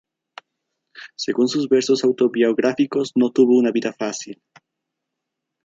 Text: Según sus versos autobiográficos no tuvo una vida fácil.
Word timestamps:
Según 1.15 1.47
sus 1.47 1.69
versos 1.69 2.03
autobiográficos 2.03 3.11
no 3.13 3.29
tuvo 3.29 3.55
una 3.59 3.69
vida 3.69 3.93
fácil. 3.93 4.41